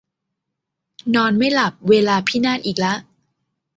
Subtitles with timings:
[1.15, 2.93] นอนไม่หลับ เวลาพินาศอีกละ